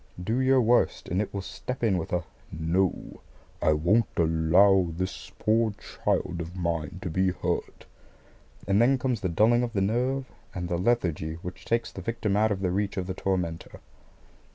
[0.23, 3.21] Do your worst, and it will step in with a "No,
[3.61, 7.85] I won't allow this poor child of mine to be hurt";
[8.65, 10.25] and then comes the dulling of the nerve
[10.55, 13.79] and the lethargy which takes the victim out of the reach of the tormentor.